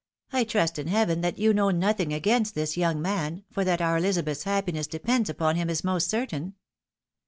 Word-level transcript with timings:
"I 0.33 0.45
trust 0.45 0.79
in 0.79 0.87
heaven 0.87 1.21
that 1.21 1.37
you 1.37 1.53
know 1.53 1.69
nothing 1.69 2.11
against 2.11 2.55
this 2.55 2.75
young 2.75 3.03
man, 3.03 3.43
for 3.51 3.63
that 3.63 3.81
our 3.83 3.97
Eliza 3.97 4.23
beth's 4.23 4.45
happiness 4.45 4.87
depends 4.87 5.29
upon 5.29 5.57
him 5.57 5.69
is 5.69 5.83
most 5.83 6.09
certain." 6.09 6.55